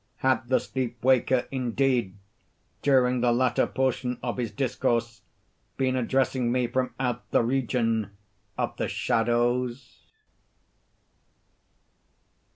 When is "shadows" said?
8.87-10.01